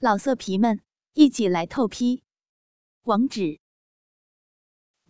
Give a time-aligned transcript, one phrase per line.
[0.00, 0.80] 老色皮们，
[1.14, 2.22] 一起来透批！
[3.02, 3.58] 网址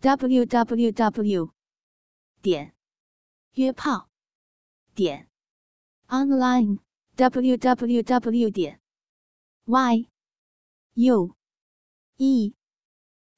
[0.01, 1.53] ：w w w
[2.41, 2.75] 点
[3.53, 4.09] 约炮
[4.95, 5.29] 点
[6.07, 6.79] online
[7.17, 8.81] w w w 点
[9.67, 10.09] y
[10.95, 11.37] u
[12.17, 12.55] e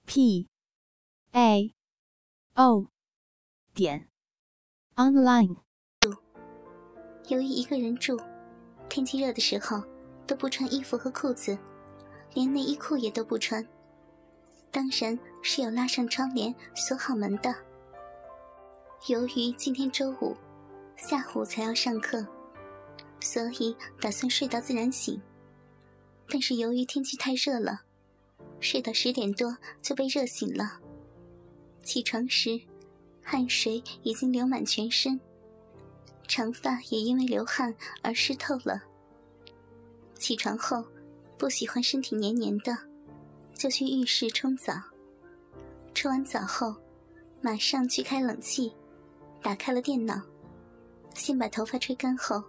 [0.06, 0.48] p
[1.32, 1.74] a
[2.54, 2.86] o
[3.74, 4.08] 点
[4.94, 5.56] online。
[7.26, 8.24] 由于一个人住，
[8.88, 9.99] 天气热的时候。
[10.30, 11.58] 都不穿衣服和裤子，
[12.34, 13.66] 连内衣裤也都不穿。
[14.70, 17.52] 当然是有拉上窗帘、锁好门的。
[19.08, 20.36] 由于今天周五
[20.96, 22.24] 下午才要上课，
[23.18, 25.20] 所以打算睡到自然醒。
[26.28, 27.80] 但是由于天气太热了，
[28.60, 30.78] 睡到十点多就被热醒了。
[31.82, 32.60] 起床时，
[33.20, 35.18] 汗水已经流满全身，
[36.28, 38.84] 长发也因为流汗而湿透了。
[40.20, 40.84] 起床后，
[41.38, 42.76] 不喜欢身体黏黏的，
[43.54, 44.74] 就去浴室冲澡。
[45.94, 46.76] 冲完澡后，
[47.40, 48.70] 马上去开冷气，
[49.42, 50.20] 打开了电脑，
[51.14, 52.44] 先把头发吹干后，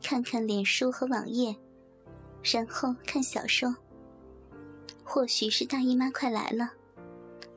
[0.00, 1.54] 看看脸书和网页，
[2.44, 3.74] 然后看小说。
[5.02, 6.70] 或许是大姨妈快来了，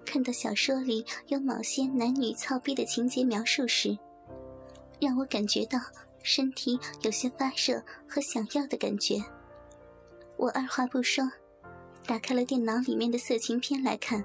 [0.03, 3.95] 看到小说里有某些男女操逼的情节描述时，
[4.99, 5.79] 让我感觉到。
[6.30, 9.16] 身体有些发热和想要的感觉，
[10.36, 11.23] 我二话不说，
[12.06, 14.22] 打开了电脑里面的色情片来看。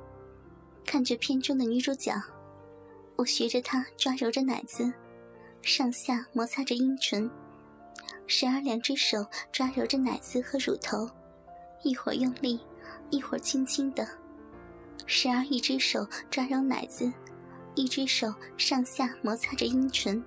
[0.85, 2.21] 看着片中的女主角，
[3.15, 4.93] 我学着她抓揉着奶子，
[5.63, 7.31] 上下摩擦着阴唇，
[8.27, 11.09] 时而两只手抓揉着奶子和乳头，
[11.85, 12.59] 一会儿用力，
[13.11, 14.05] 一会儿轻轻的；
[15.07, 17.13] 时而一只手抓揉奶子，
[17.77, 20.21] 一只手上下摩擦着阴唇。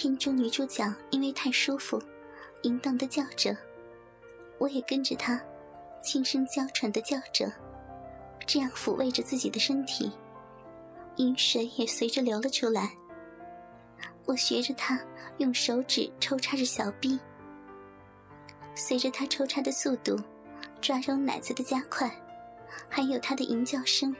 [0.00, 2.00] 片中女主角因为太舒服，
[2.62, 3.56] 淫荡的叫着，
[4.56, 5.42] 我也跟着她，
[6.00, 7.52] 轻声娇喘的叫着，
[8.46, 10.12] 这样抚慰着自己的身体，
[11.16, 12.92] 阴水也随着流了出来。
[14.24, 15.00] 我学着她
[15.38, 17.18] 用手指抽插着小臂，
[18.76, 20.16] 随着她抽插的速度，
[20.80, 22.08] 抓揉奶子的加快，
[22.88, 24.14] 还有她的淫叫声，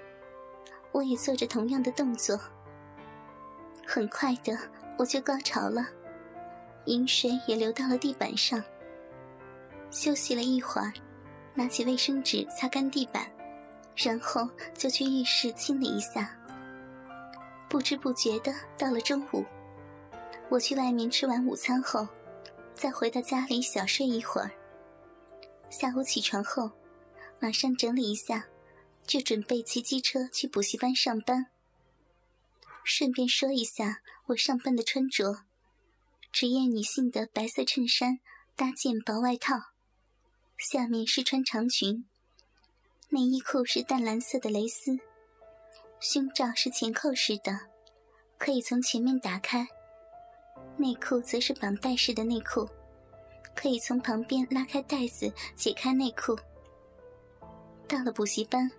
[0.91, 2.37] 我也做着同样的动作。
[3.87, 4.59] 很快的。
[4.99, 5.87] 我就高潮了，
[6.87, 8.63] 饮水也流到了地板上。
[9.91, 10.93] 休息了一会儿，
[11.55, 13.31] 拿起卫生纸擦干地板，
[13.97, 16.37] 然后就去浴室清理一下。
[17.69, 19.45] 不知不觉的到了中午，
[20.49, 22.07] 我去外面吃完午餐后，
[22.75, 24.51] 再回到家里小睡一会儿。
[25.71, 26.73] 下午起床后，
[27.39, 28.47] 马上整理一下，
[29.07, 31.47] 就准备骑机车去补习班上班。
[32.91, 35.45] 顺便说一下，我上班的穿着：
[36.33, 38.19] 职业女性的白色衬衫
[38.57, 39.57] 搭件薄外套，
[40.57, 42.07] 下面是穿长裙，
[43.11, 44.99] 内衣裤是淡蓝色的蕾丝，
[46.01, 47.69] 胸罩是前扣式的，
[48.39, 49.67] 可以从前面打开；
[50.79, 52.67] 内裤则是绑带式的内裤，
[53.55, 56.35] 可以从旁边拉开带子解开内裤。
[57.87, 58.71] 到了补习班。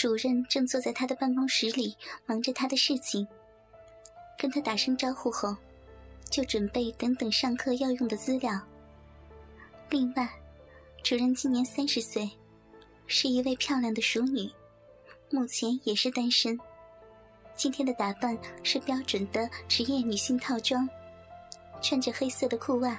[0.00, 1.94] 主任正坐在他的办公室里，
[2.24, 3.28] 忙着他的事情。
[4.38, 5.54] 跟他打声招呼后，
[6.30, 8.58] 就准备等等上课要用的资料。
[9.90, 10.26] 另外，
[11.02, 12.30] 主任今年三十岁，
[13.06, 14.50] 是一位漂亮的熟女，
[15.28, 16.58] 目前也是单身。
[17.54, 20.88] 今天的打扮是标准的职业女性套装，
[21.82, 22.98] 穿着黑色的裤袜，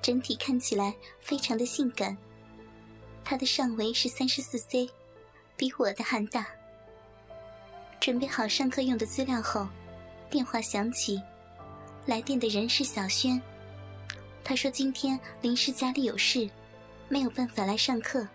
[0.00, 2.16] 整体看起来非常的性感。
[3.24, 4.88] 她的上围是三十四 C。
[5.56, 6.46] 比我的还大。
[8.00, 9.66] 准备好上课用的资料后，
[10.28, 11.22] 电话响起，
[12.06, 13.40] 来电的人是小轩。
[14.42, 16.50] 他说今天临时家里有事，
[17.08, 18.26] 没有办法来上课。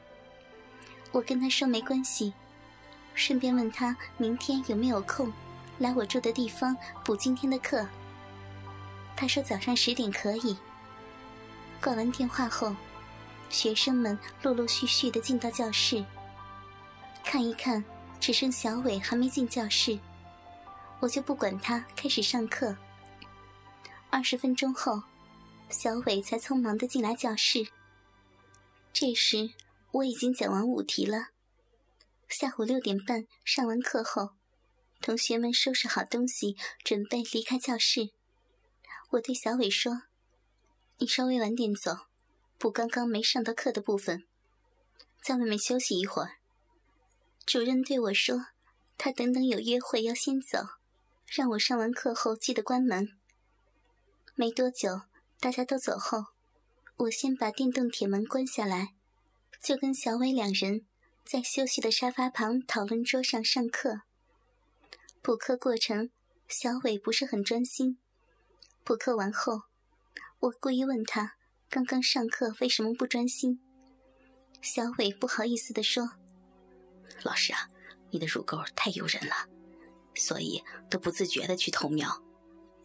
[1.11, 2.33] 我跟他说没关系，
[3.13, 5.31] 顺便问他明天有没有空
[5.77, 6.75] 来我住的地方
[7.05, 7.85] 补今天的课。
[9.15, 10.57] 他说早上十点可以。
[11.81, 12.75] 挂完电话后，
[13.49, 16.03] 学生们陆陆续续的进到教室。
[17.31, 17.85] 看一看，
[18.19, 19.99] 只剩小伟还没进教室，
[20.99, 22.75] 我就不管他，开始上课。
[24.09, 25.03] 二十分钟后，
[25.69, 27.67] 小伟才匆忙的进来教室。
[28.91, 29.51] 这时
[29.91, 31.27] 我已经讲完五题了。
[32.27, 34.31] 下午六点半上完课后，
[34.99, 38.09] 同学们收拾好东西，准备离开教室。
[39.11, 40.01] 我对小伟说
[40.97, 42.07] ：“你稍微晚点走，
[42.57, 44.25] 补刚刚没上到课的部分，
[45.21, 46.37] 在外面休息一会儿。”
[47.49, 48.45] 主任对我说
[48.95, 50.59] ：“他等等有约会要先走，
[51.25, 53.17] 让我上完课后记得关门。”
[54.37, 55.01] 没多久，
[55.39, 56.25] 大家都走后，
[56.97, 58.93] 我先把电动铁门关下来，
[59.59, 60.85] 就跟小伟两人
[61.25, 64.01] 在休息的沙发旁讨论桌上上课。
[65.23, 66.11] 补课过程，
[66.47, 67.97] 小伟不是很专心。
[68.83, 69.63] 补课完后，
[70.37, 71.33] 我故意问他
[71.67, 73.59] 刚刚上课为什么不专心。
[74.61, 76.11] 小伟不好意思地说
[77.23, 77.69] ：“老师啊，
[78.11, 79.33] 你的乳沟太诱人了，
[80.15, 82.23] 所以都不自觉的去偷瞄。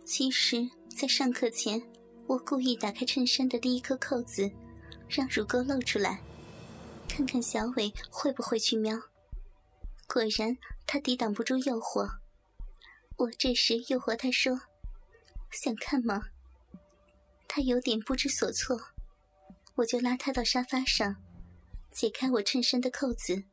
[0.05, 1.83] 其实，在上课前，
[2.27, 4.51] 我故意打开衬衫的第一颗扣子，
[5.09, 6.21] 让乳沟露出来，
[7.09, 9.01] 看看小伟会不会去瞄。
[10.07, 12.09] 果然，他抵挡不住诱惑。
[13.17, 14.61] 我这时诱惑他说
[15.51, 16.25] ：“想看吗？”
[17.49, 18.79] 他有点不知所措，
[19.77, 21.17] 我就拉他到沙发上。
[21.93, 23.45] 解开我衬衫的扣子，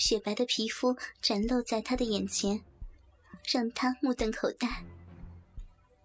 [0.00, 2.62] 雪白的皮肤展露在他的眼前，
[3.52, 4.66] 让他目瞪口呆。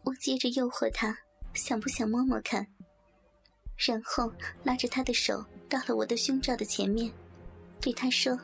[0.03, 1.17] 我接着诱惑他，
[1.53, 2.67] 想不想摸摸看？
[3.77, 4.29] 然后
[4.65, 7.09] 拉着他的手到了我的胸罩的前面，
[7.79, 8.37] 对他说：“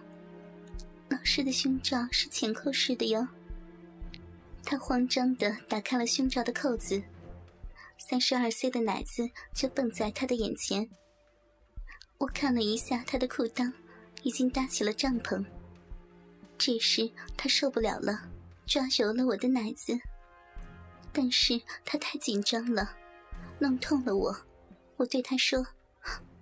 [1.12, 3.28] 老师的胸罩是前扣式的哟。”
[4.64, 7.04] 他慌张地打开了胸罩的扣子，
[7.98, 10.90] 三十二岁的奶子就蹦在他的眼前。
[12.20, 13.74] 我看了一下他的裤裆，
[14.24, 15.44] 已经搭起了帐篷。
[16.58, 18.30] 这时他受不了了，
[18.66, 19.94] 抓揉了我的奶子。
[21.12, 22.96] 但是他太紧张了，
[23.60, 24.36] 弄痛了我。
[24.96, 25.66] 我对他说：“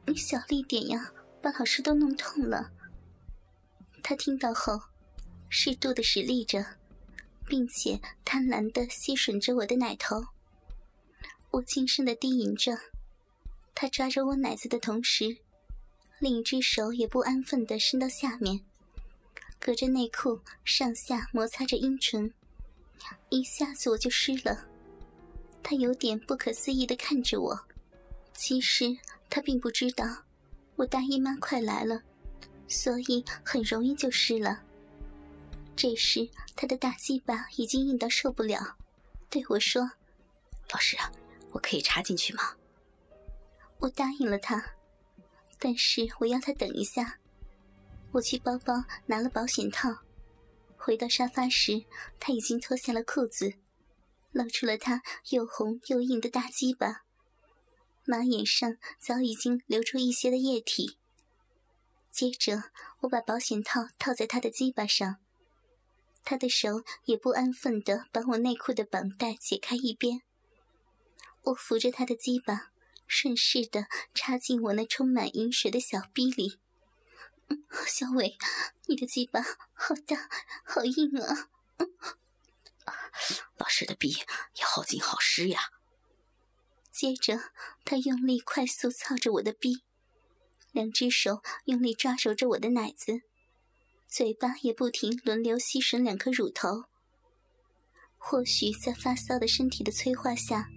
[0.05, 1.11] 你小力点呀，
[1.41, 2.69] 把老师都弄痛了。”
[4.03, 4.79] 他听到后，
[5.49, 6.65] 适度的使力着，
[7.47, 10.23] 并且贪婪的吸吮着我的奶头。
[11.51, 12.77] 我轻声的低吟着，
[13.73, 15.37] 他抓着我奶子的同时。
[16.19, 18.59] 另一只手也不安分地伸到下面，
[19.59, 22.33] 隔着内裤上下摩擦着阴唇，
[23.29, 24.67] 一下子我就湿了。
[25.63, 27.59] 他有点不可思议地看着我，
[28.33, 28.97] 其实
[29.29, 30.05] 他并不知道
[30.75, 32.01] 我大姨妈快来了，
[32.67, 34.61] 所以很容易就湿了。
[35.75, 38.75] 这时他的大鸡巴已经硬到受不了，
[39.29, 39.89] 对我说
[40.73, 41.09] ：“老师啊，
[41.51, 42.55] 我可以插进去吗？”
[43.79, 44.73] 我答应了他。
[45.59, 47.19] 但是我要他等一下，
[48.13, 49.99] 我去包包拿了保险套。
[50.77, 51.83] 回到沙发时，
[52.17, 53.55] 他已经脱下了裤子，
[54.31, 57.03] 露出了他又红又硬的大鸡巴，
[58.05, 60.97] 马眼上早已经流出一些的液体。
[62.09, 62.71] 接着，
[63.01, 65.17] 我把保险套套在他的鸡巴上，
[66.23, 70.21] 他的手也不安分地把我内裤的绑带解开一边。
[71.43, 72.71] 我扶着他的鸡巴。
[73.09, 76.59] 顺势的插进我那充满饮水的小逼里，
[77.87, 78.37] 小伟，
[78.87, 79.41] 你的鸡巴
[79.73, 80.29] 好大，
[80.63, 81.49] 好硬啊！
[83.57, 84.11] 老师的逼
[84.55, 85.59] 也好紧好湿呀。
[86.91, 87.51] 接着，
[87.83, 89.83] 他用力快速操着我的逼，
[90.71, 93.21] 两只手用力抓揉着我的奶子，
[94.07, 96.83] 嘴巴也不停轮流吸吮两颗乳头。
[98.17, 100.69] 或许在发骚的身体的催化下，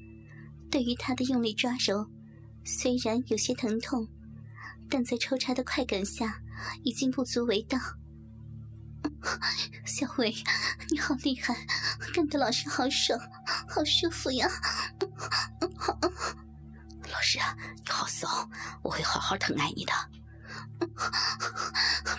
[0.71, 2.09] 对于他的用力抓揉。
[2.65, 4.09] 虽然有些疼痛，
[4.89, 6.41] 但在抽插的快感下，
[6.85, 7.79] 已经不足为道。
[9.85, 10.33] 小伟，
[10.91, 11.67] 你好厉害，
[12.15, 13.19] 干得老师好爽，
[13.69, 14.49] 好舒服呀！
[17.11, 17.39] 老师，
[17.85, 18.49] 你好骚，
[18.83, 19.93] 我会好好疼爱你的。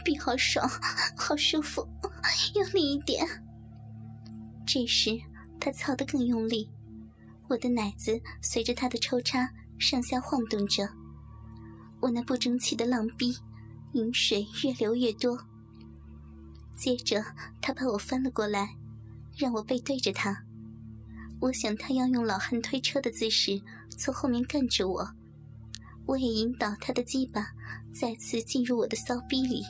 [0.03, 0.69] 臂好爽，
[1.15, 1.87] 好舒服，
[2.55, 3.25] 用力一点。
[4.65, 5.11] 这时
[5.59, 6.69] 他操得更用力，
[7.47, 9.49] 我的奶子随着他的抽插。
[9.77, 10.87] 上下晃动着，
[11.99, 13.37] 我那不争气的浪逼，
[13.93, 15.37] 饮水越流越多。
[16.75, 17.23] 接着，
[17.61, 18.75] 他把我翻了过来，
[19.37, 20.43] 让我背对着他。
[21.39, 25.07] 我想他要用老汉推车的姿势从后面干着我，
[26.05, 27.51] 我也引导他的鸡巴
[27.93, 29.63] 再次进入我的骚逼里。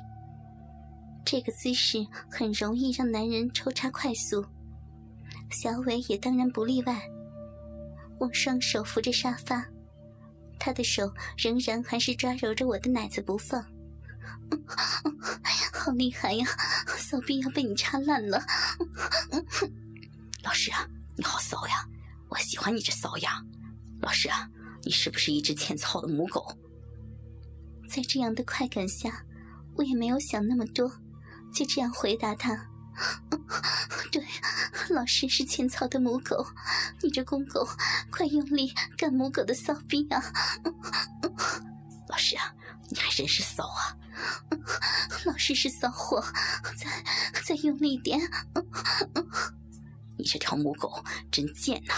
[1.26, 4.46] 这个姿势很容易让男人抽插快速，
[5.50, 7.02] 小伟也当然不例外。
[8.20, 9.66] 我双手扶着沙发。
[10.64, 13.62] 他的手仍然还是抓揉着我的奶子不放，
[15.74, 16.48] 好厉害呀！
[16.98, 18.42] 骚逼要被你插烂了。
[20.42, 21.86] 老师啊，你好骚呀！
[22.30, 23.46] 我喜欢你这骚样。
[24.00, 24.50] 老师啊，
[24.84, 26.58] 你是不是一只欠操的母狗？
[27.90, 29.26] 在这样的快感下，
[29.76, 30.90] 我也没有想那么多，
[31.54, 32.70] 就这样回答他。
[34.14, 34.24] 对，
[34.92, 36.46] 老师是欠操的母狗，
[37.02, 37.68] 你这公狗，
[38.12, 40.24] 快用力干母狗的骚逼啊！
[42.08, 42.54] 老师啊，
[42.92, 43.98] 你还真是骚啊！
[45.26, 46.24] 老师是骚货，
[46.78, 47.04] 再
[47.44, 48.22] 再用力点！
[50.16, 51.94] 你这条母狗真贱呐，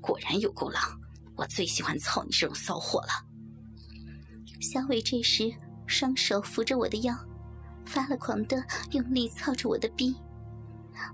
[0.00, 1.00] 果然有够狼！
[1.34, 3.26] 我最喜欢操你这种骚货了。
[4.60, 5.52] 小伟这时
[5.88, 7.12] 双手扶着我的腰，
[7.84, 10.16] 发了狂的用力操着我的逼，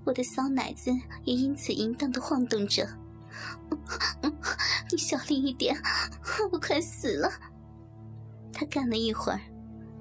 [0.03, 0.91] 我的骚奶子
[1.23, 2.87] 也因此淫荡的晃动着。
[4.91, 5.75] 你小力一点，
[6.51, 7.29] 我快死了。
[8.51, 9.39] 他干了一会儿，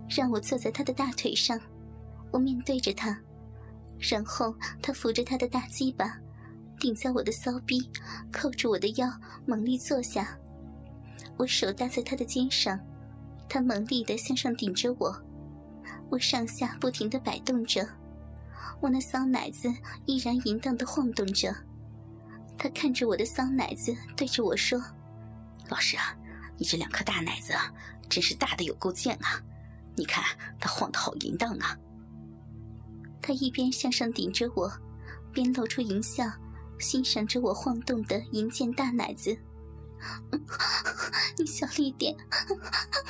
[0.09, 1.59] 让我坐在他的大腿上，
[2.31, 3.19] 我面对着他，
[3.99, 6.19] 然后他扶着他的大鸡巴，
[6.79, 7.91] 顶在我的骚逼，
[8.31, 9.11] 扣住我的腰，
[9.47, 10.37] 猛力坐下。
[11.39, 12.79] 我手搭在他的肩上，
[13.49, 15.17] 他猛力的向上顶着我，
[16.11, 17.89] 我上下不停的摆动着，
[18.81, 19.73] 我那骚奶子
[20.07, 21.55] 依然淫荡的晃动着。
[22.59, 24.81] 他看着我的骚奶子，对着我说
[25.69, 26.17] ：“老师啊，
[26.59, 27.53] 你这两颗大奶子
[28.09, 29.43] 真是大的有够贱啊！
[29.97, 30.25] 你看
[30.61, 31.77] 它晃得好淫荡啊！”
[33.21, 34.71] 他一边向上顶着我，
[35.33, 36.25] 边露出淫笑，
[36.79, 39.37] 欣赏着我晃动的淫贱大奶子。
[41.39, 42.17] 你小力点，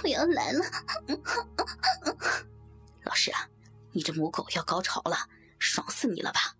[0.02, 0.64] 我要来了！
[3.04, 3.48] 老师啊，
[3.92, 5.16] 你这母狗要高潮了，
[5.62, 6.56] 爽死你了吧？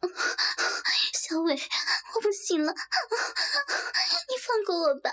[1.12, 1.54] 小伟，
[2.14, 5.10] 我不行了，你放过我吧。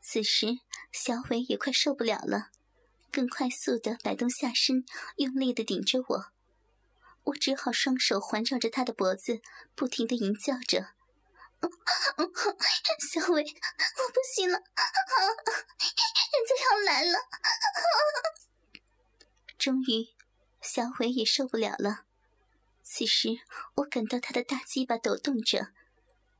[0.00, 0.46] 此时，
[0.92, 2.50] 小伟也快受不了了，
[3.10, 4.86] 更快速的摆动下身，
[5.16, 6.32] 用力的顶着我。
[7.24, 9.42] 我只好双手环绕着他的脖子，
[9.74, 10.94] 不停的吟叫着
[13.12, 14.64] ：“小伟，我不行了，人
[16.46, 17.18] 家要来了。”
[19.58, 20.15] 终于，
[20.66, 22.00] 小伟也受不了了。
[22.82, 23.38] 此时，
[23.76, 25.68] 我感到他的大鸡巴抖动着，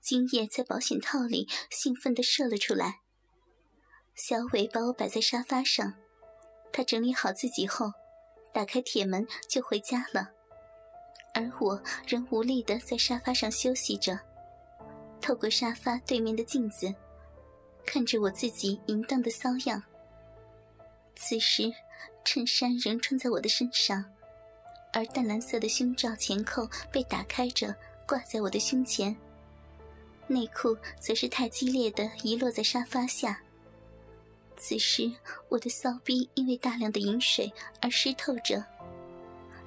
[0.01, 3.03] 精液在保险套里兴奋地射了出来。
[4.17, 5.95] 小伟把我摆在沙发上，
[6.73, 7.93] 他整理好自己后，
[8.53, 10.33] 打开铁门就回家了，
[11.33, 14.19] 而我仍无力地在沙发上休息着，
[15.21, 16.93] 透过沙发对面的镜子，
[17.87, 19.83] 看着我自己淫荡的骚样。
[21.15, 21.73] 此时，
[22.25, 24.13] 衬衫仍穿在我的身上。
[24.97, 27.77] 而淡蓝色的胸罩前扣被打开着，
[28.09, 29.15] 挂在我的胸前。
[30.27, 33.39] 内裤则是太激烈的遗落在沙发下。
[34.57, 35.13] 此时，
[35.51, 38.65] 我的骚逼因为大量的饮水而湿透着，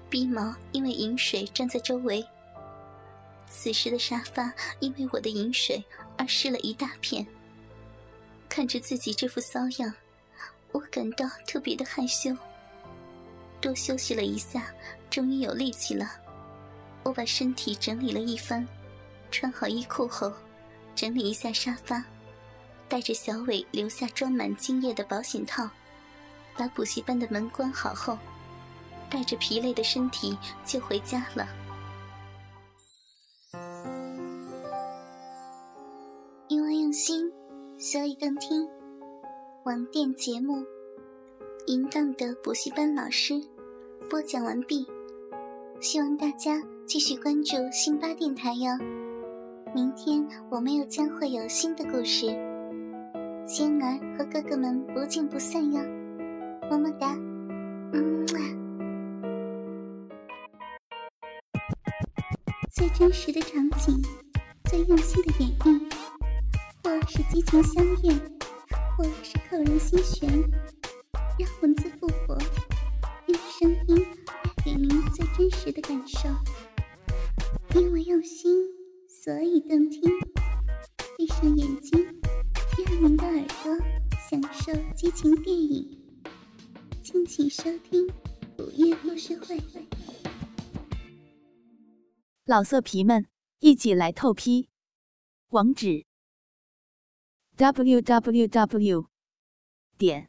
[0.10, 2.26] 逼毛因为饮水粘在周围。
[3.48, 5.84] 此时的沙发因为我的饮水
[6.18, 7.24] 而湿了一大片。
[8.50, 9.94] 看着自己这副骚样，
[10.72, 12.36] 我感到特别的害羞。
[13.60, 14.74] 多休息了一下。
[15.10, 16.12] 终于有力气了，
[17.04, 18.64] 我把身体整理了一番，
[19.32, 20.32] 穿好衣裤后，
[20.94, 22.04] 整理一下沙发，
[22.88, 25.68] 带着小伟留下装满精液的保险套，
[26.56, 28.16] 把补习班的门关好后，
[29.10, 31.50] 带着疲累的身体就回家了。
[36.50, 37.32] 因为用心，
[37.80, 38.68] 所以更听。
[39.66, 40.64] 网店节目，
[41.70, 43.40] 淫荡的补习班老师，
[44.10, 44.88] 播讲完毕。
[45.80, 48.72] 希望大家继续关注辛巴电台哟，
[49.76, 52.26] 明天我们又将会有新的故事，
[53.46, 55.80] 仙儿和哥哥们不见不散哟，
[56.72, 57.16] 么么哒，
[57.94, 58.26] 嗯
[62.74, 64.02] 最真实的场景，
[64.72, 65.94] 最用心的演绎，
[66.84, 68.20] 或是激情相恋，
[68.98, 70.28] 或是扣人心弦，
[71.40, 72.38] 让文字复活，
[73.28, 74.34] 用声音带。
[74.62, 76.28] 给您最真实的感受，
[77.80, 78.52] 因为用心，
[79.08, 80.02] 所以动听。
[81.18, 81.98] 闭上眼睛，
[82.86, 83.78] 让您的耳朵
[84.30, 85.98] 享受激情电影。
[87.02, 88.06] 敬请收听
[88.58, 89.58] 《午夜故事会》。
[92.44, 93.26] 老色皮们，
[93.60, 94.68] 一起来透批！
[95.52, 96.06] 网址
[97.56, 99.06] ：w w w.
[99.98, 100.29] 点